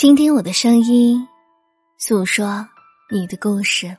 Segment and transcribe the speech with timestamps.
[0.00, 1.28] 倾听我的声音，
[1.98, 2.66] 诉说
[3.10, 3.98] 你的故事。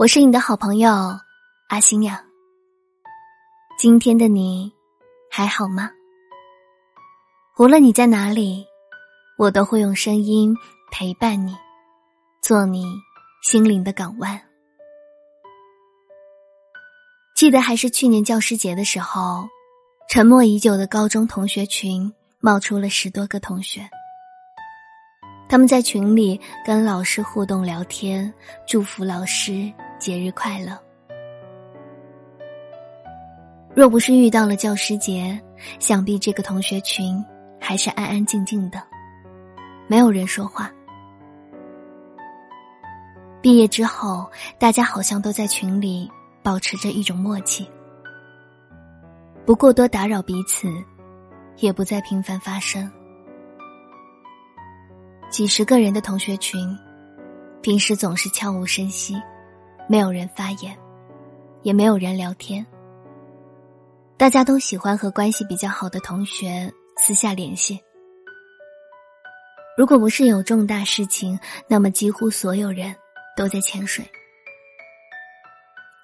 [0.00, 0.90] 我是你的好朋友
[1.68, 2.24] 阿星呀。
[3.78, 4.72] 今天的你
[5.30, 5.92] 还好吗？
[7.56, 8.66] 无论你在哪里，
[9.38, 10.52] 我都会用声音
[10.90, 11.56] 陪伴你，
[12.42, 12.84] 做你
[13.44, 14.42] 心灵的港湾。
[17.36, 19.44] 记得还是去年教师节的时候，
[20.10, 23.88] 沉默已久的高中同学群冒出了十多个同学。
[25.54, 28.34] 他们在群里跟老师互动聊天，
[28.66, 30.76] 祝福老师节日快乐。
[33.72, 35.40] 若不是遇到了教师节，
[35.78, 37.24] 想必这个同学群
[37.60, 38.82] 还是安安静静的，
[39.86, 40.68] 没有人说话。
[43.40, 46.10] 毕业之后，大家好像都在群里
[46.42, 47.64] 保持着一种默契，
[49.46, 50.66] 不过多打扰彼此，
[51.58, 52.90] 也不再频繁发生。
[55.34, 56.78] 几十个人的同学群，
[57.60, 59.20] 平时总是悄无声息，
[59.88, 60.78] 没有人发言，
[61.62, 62.64] 也没有人聊天。
[64.16, 67.80] 大家都喜欢和关系比较好的同学私下联系。
[69.76, 71.36] 如果不是有重大事情，
[71.66, 72.94] 那么几乎所有人
[73.36, 74.08] 都在潜水。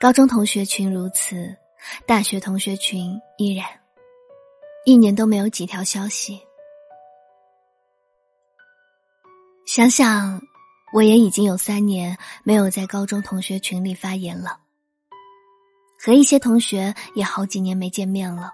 [0.00, 1.56] 高中同学群如此，
[2.04, 3.64] 大学同学群依然，
[4.84, 6.41] 一年都没有几条消息。
[9.72, 10.42] 想想，
[10.92, 14.58] 我也已经有三年没有在高中同学群里发言了，
[15.96, 18.50] 和一些同学也好几年没见面了。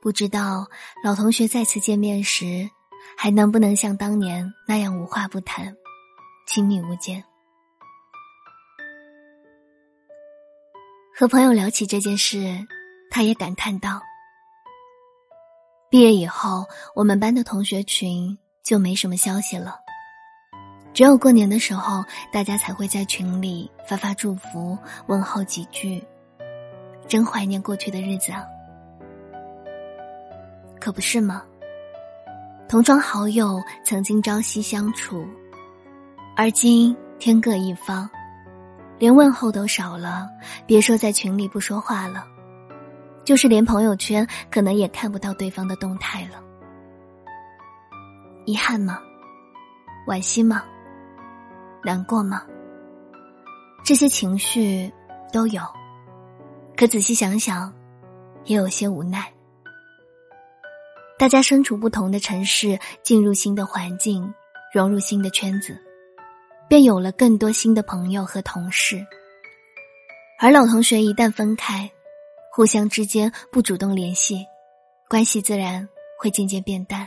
[0.00, 0.66] 不知道
[1.04, 2.70] 老同学再次见面时，
[3.14, 5.76] 还能不能像当年那样无话不谈，
[6.46, 7.22] 亲密无间。
[11.14, 12.66] 和朋友聊起这件事，
[13.10, 14.00] 他也感叹道
[15.92, 19.80] ：“毕业以后，我们班的同学群。”就没什么消息了，
[20.92, 26.04] 只有过年的时候，大家才会在群里发发祝福、问候几句。
[27.08, 28.44] 真怀念过去的日子啊！
[30.78, 31.42] 可不是吗？
[32.68, 35.26] 同窗好友曾经朝夕相处，
[36.36, 38.06] 而今天各一方，
[38.98, 40.28] 连问候都少了。
[40.66, 42.26] 别说在群里不说话了，
[43.24, 46.44] 就是连朋友圈可能也看不到对方的动态了。
[48.48, 48.98] 遗憾吗？
[50.06, 50.64] 惋惜吗？
[51.84, 52.46] 难过吗？
[53.84, 54.90] 这些情绪
[55.30, 55.60] 都有，
[56.74, 57.70] 可仔细想想，
[58.46, 59.30] 也有些无奈。
[61.18, 64.32] 大家身处不同的城市，进入新的环境，
[64.72, 65.78] 融入新的圈子，
[66.70, 69.06] 便有了更多新的朋友和同事。
[70.40, 71.90] 而老同学一旦分开，
[72.50, 74.46] 互相之间不主动联系，
[75.06, 75.86] 关系自然
[76.18, 77.06] 会渐渐变淡。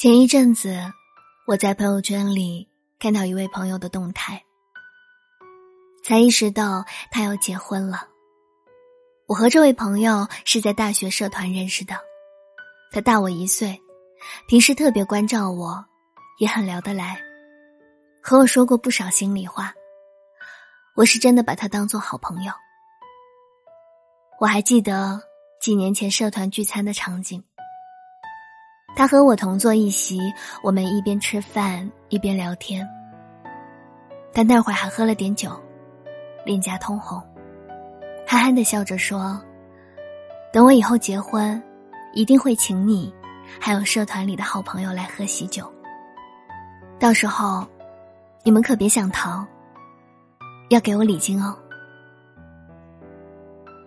[0.00, 0.80] 前一阵子，
[1.46, 2.66] 我在朋友圈里
[2.98, 4.42] 看到一位朋友的动态，
[6.02, 8.08] 才意识到他要结婚了。
[9.26, 11.96] 我和这位朋友是在大学社团认识的，
[12.90, 13.78] 他大我一岁，
[14.48, 15.84] 平时特别关照我，
[16.38, 17.20] 也很聊得来，
[18.22, 19.74] 和我说过不少心里话。
[20.96, 22.54] 我是真的把他当做好朋友。
[24.40, 25.20] 我还记得
[25.60, 27.44] 几年前社团聚餐的场景。
[28.96, 30.20] 他和我同坐一席，
[30.62, 32.86] 我们一边吃饭一边聊天。
[34.32, 35.50] 他那会儿还喝了点酒，
[36.44, 37.22] 脸颊通红，
[38.26, 39.40] 憨憨的笑着说
[40.52, 41.60] ：“等我以后结婚，
[42.12, 43.12] 一定会请你，
[43.60, 45.72] 还有社团里的好朋友来喝喜酒。
[46.98, 47.66] 到时候，
[48.42, 49.44] 你们可别想逃，
[50.68, 51.56] 要给我礼金哦。”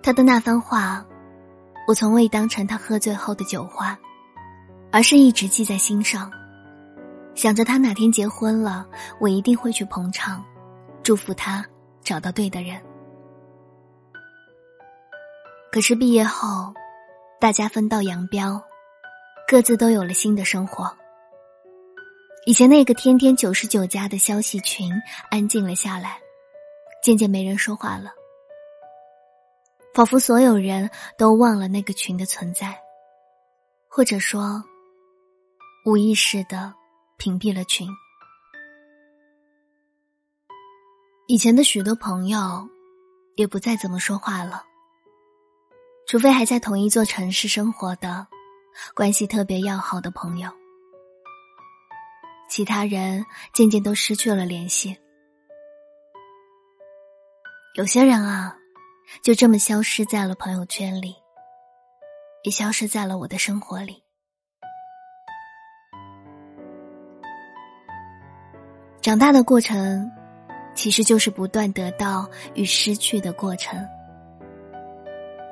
[0.01, 1.05] 他的那番话，
[1.87, 3.97] 我从未当成他喝醉后的酒话。
[4.93, 6.31] 而是一直记在心上，
[7.33, 8.87] 想着他哪天结婚了，
[9.19, 10.45] 我一定会去捧场，
[11.01, 11.65] 祝福他
[12.03, 12.79] 找到对的人。
[15.71, 16.71] 可是毕业后，
[17.39, 18.61] 大家分道扬镳，
[19.47, 20.95] 各自都有了新的生活。
[22.45, 24.93] 以前那个天天九十九加的消息群
[25.31, 26.19] 安静了下来，
[27.01, 28.11] 渐渐没人说话了，
[29.95, 32.79] 仿佛所有人都忘了那个群的存在，
[33.87, 34.63] 或者说。
[35.85, 36.73] 无意识的
[37.17, 37.85] 屏蔽了群。
[41.27, 42.69] 以前的许多朋友，
[43.35, 44.63] 也不再怎么说话了。
[46.07, 48.25] 除非还在同一座城市生活的，
[48.95, 50.49] 关系特别要好的朋友，
[52.49, 54.97] 其他人渐渐都失去了联系。
[57.75, 58.57] 有些人啊，
[59.21, 61.15] 就这么消失在了朋友圈里，
[62.43, 64.02] 也消失在了我的生活里。
[69.03, 70.09] 长大的过程，
[70.73, 73.77] 其实就是不断得到与失去的过程。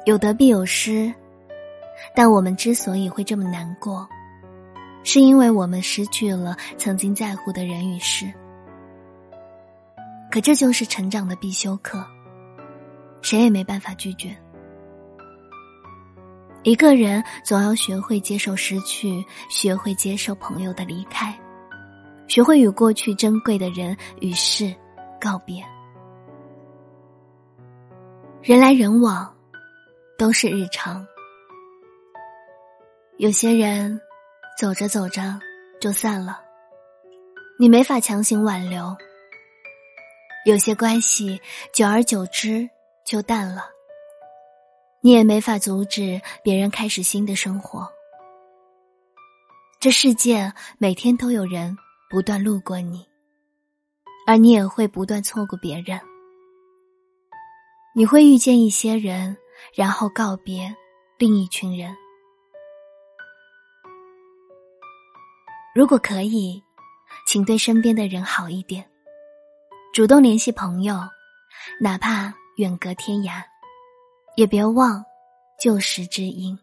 [0.06, 1.14] 有得必有失，
[2.16, 4.08] 但我们之所以会这么难过，
[5.04, 8.32] 是因为我们失去了曾经在乎的人与事。
[10.32, 12.02] 可这就是成长的必修课，
[13.22, 14.34] 谁也没办法拒绝。
[16.64, 21.38] 一个人总要学会接受失去，学会接受朋友的离开，
[22.32, 24.74] 学会与过去珍贵的人与事
[25.20, 25.62] 告别。
[28.42, 29.36] 人来人往，
[30.18, 31.06] 都是日常。
[33.18, 34.00] 有些人
[34.58, 35.38] 走着走着
[35.82, 36.40] 就散了，
[37.60, 38.96] 你没法强行挽留。
[40.46, 41.42] 有些关系
[41.74, 42.70] 久而久之
[43.04, 43.66] 就淡了，
[45.02, 47.92] 你也没法阻止别人开始新的生活。
[49.82, 51.76] 这世界每天都有人
[52.12, 53.08] 不断路过你，
[54.28, 55.98] 而你也会不断错过别人。
[57.96, 59.38] 你会遇见一些人，
[59.74, 60.76] 然后告别
[61.18, 61.96] 另一群人。
[65.74, 66.62] 如果可以，
[67.26, 68.86] 请对身边的人好一点。
[69.94, 71.00] 主动联系朋友，
[71.80, 73.42] 哪怕远隔天涯，
[74.36, 75.02] 也别忘
[75.58, 76.60] 旧时知音。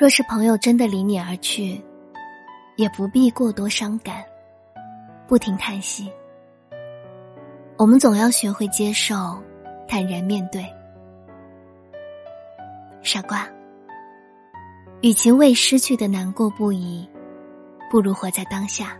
[0.00, 1.80] 若是朋友真的离你而去，
[2.76, 4.24] 也不必过多伤感，
[5.26, 6.10] 不停叹息。
[7.78, 9.42] 我们总要学会接受，
[9.88, 10.64] 坦然面对。
[13.02, 13.48] 傻瓜，
[15.00, 17.08] 与其为失去的难过不已，
[17.90, 18.96] 不如活在当下。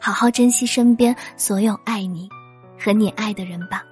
[0.00, 2.28] 好好珍惜身边所有爱你
[2.78, 3.82] 和你爱的人吧。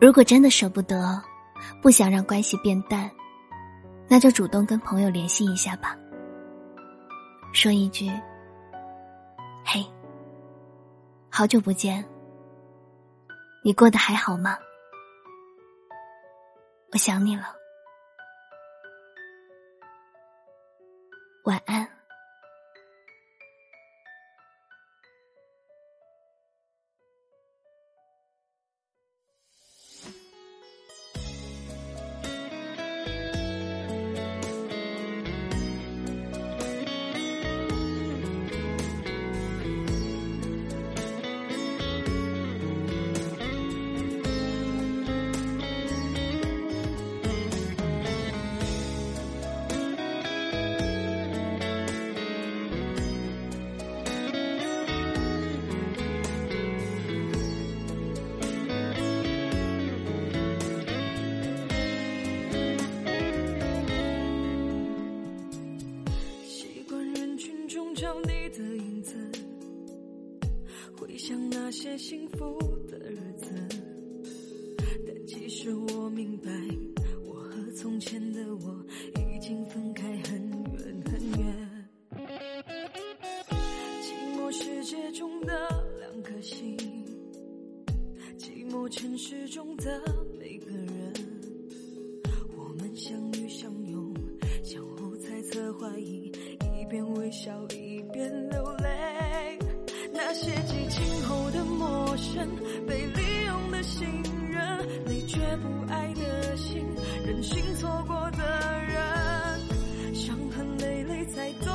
[0.00, 1.20] 如果真的舍不得，
[1.82, 3.10] 不想让关系变淡，
[4.08, 5.96] 那就主动跟朋友联系一下吧。
[7.52, 8.10] 说一句
[9.64, 9.84] ：“嘿，
[11.30, 12.04] 好久不见，
[13.62, 14.56] 你过得还好吗？
[16.92, 17.54] 我想你了，
[21.44, 21.86] 晚安。”
[71.98, 72.56] 幸福
[72.86, 73.50] 的日子，
[75.04, 76.48] 但其实我明白，
[77.26, 78.86] 我和从前的我
[79.20, 80.40] 已经分开很
[80.74, 81.84] 远很远。
[84.00, 85.68] 寂寞世界中的
[85.98, 86.78] 两颗心，
[88.38, 90.00] 寂寞城市中的
[90.38, 91.12] 每个人，
[92.56, 94.14] 我们相遇相拥，
[94.62, 96.30] 相互猜测怀疑，
[96.80, 99.17] 一边微笑一边流泪。
[100.20, 102.44] 那些激情后的陌生，
[102.88, 104.04] 被利用的信
[104.50, 106.84] 任，你却不爱的心，
[107.24, 108.42] 任性错过的
[108.82, 111.72] 人，伤痕累累才懂，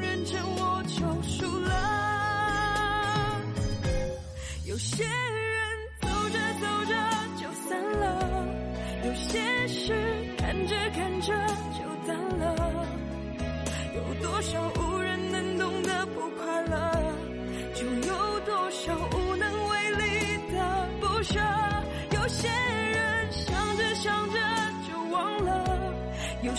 [0.00, 1.70] 认真我就输了。
[4.66, 5.12] 有些人
[6.00, 6.92] 走着走着
[7.40, 8.44] 就散了，
[9.04, 9.94] 有些事
[10.36, 11.32] 看着看着
[11.78, 12.84] 就淡了，
[13.94, 14.60] 有多少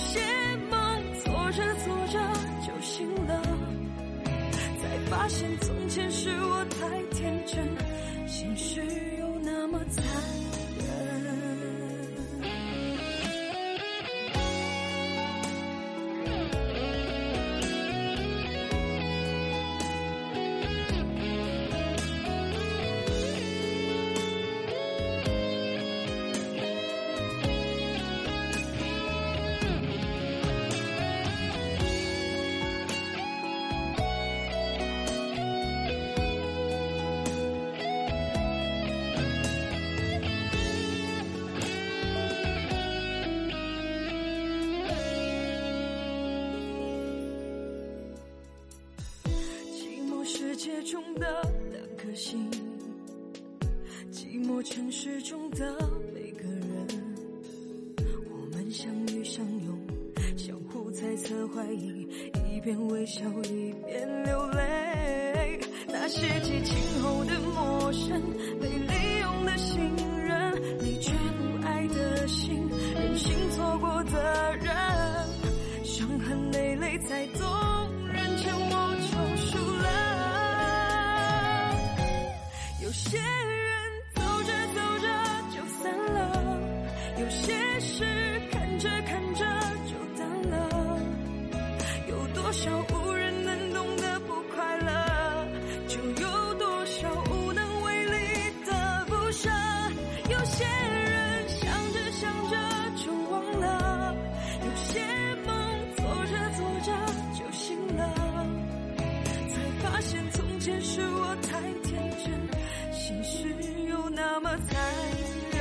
[0.09, 0.19] 些
[0.69, 0.77] 梦
[1.23, 2.19] 做着做着
[2.65, 3.41] 就醒了，
[4.81, 7.63] 才发现从前是我太天真，
[8.27, 8.81] 现实
[9.19, 10.03] 又那么残
[10.51, 10.58] 忍。
[50.89, 52.49] 中的两颗心，
[54.11, 55.77] 寂寞城市中的
[56.11, 56.87] 每个人，
[58.31, 59.79] 我们相遇相拥，
[60.35, 62.07] 相互猜测怀疑，
[62.51, 65.59] 一边微笑一边流泪。
[65.87, 66.75] 那些激情
[114.67, 114.77] 残
[115.51, 115.59] 忍。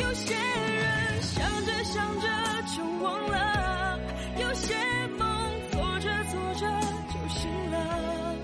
[0.00, 2.28] 有些人想着想着
[2.76, 3.98] 就忘了
[4.40, 4.74] 有些
[5.18, 5.26] 梦
[5.70, 6.66] 做着做着
[7.12, 8.34] 就醒了。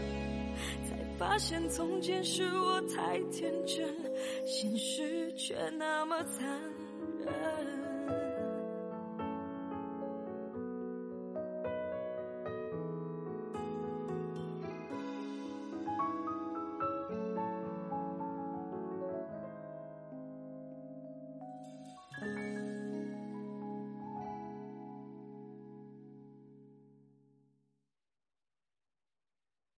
[0.84, 3.86] 才发现从前是我太天真
[4.46, 6.46] 现实却那么残
[7.24, 7.93] 忍。